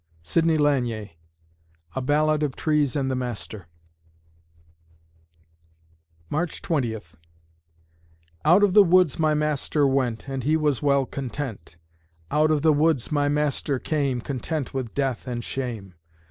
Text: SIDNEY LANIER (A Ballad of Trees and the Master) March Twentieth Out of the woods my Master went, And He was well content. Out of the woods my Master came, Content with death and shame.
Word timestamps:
SIDNEY 0.23 0.57
LANIER 0.57 1.11
(A 1.95 2.01
Ballad 2.01 2.41
of 2.41 2.55
Trees 2.55 2.95
and 2.95 3.11
the 3.11 3.15
Master) 3.15 3.67
March 6.27 6.63
Twentieth 6.63 7.17
Out 8.43 8.63
of 8.63 8.73
the 8.73 8.81
woods 8.81 9.19
my 9.19 9.35
Master 9.35 9.85
went, 9.85 10.27
And 10.27 10.43
He 10.43 10.57
was 10.57 10.81
well 10.81 11.05
content. 11.05 11.75
Out 12.31 12.49
of 12.49 12.63
the 12.63 12.73
woods 12.73 13.11
my 13.11 13.29
Master 13.29 13.77
came, 13.77 14.21
Content 14.21 14.73
with 14.73 14.95
death 14.95 15.27
and 15.27 15.43
shame. 15.43 15.93